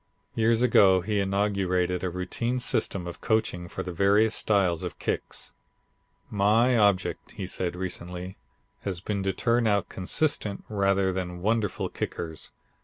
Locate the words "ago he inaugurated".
0.63-2.03